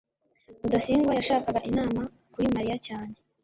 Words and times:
rudasingwa 0.61 1.11
yashakaga 1.19 1.61
inama 1.69 2.01
kuri 2.33 2.47
mariya 2.55 2.77
cyane 2.87 3.15